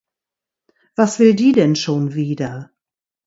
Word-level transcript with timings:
Was 1.01 1.19
will 1.19 1.35
die 1.35 1.51
denn 1.51 1.75
schon 1.75 2.15
wieder? 2.15 2.71